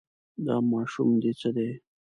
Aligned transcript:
دا 0.45 0.55
ماشوم 0.71 1.09
دې 1.21 1.31
څه 1.39 1.49
دی. 1.55 1.69